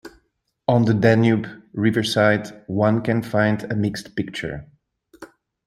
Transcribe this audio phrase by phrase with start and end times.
[0.67, 4.65] On the Danube riverside, one can find a mixed picture.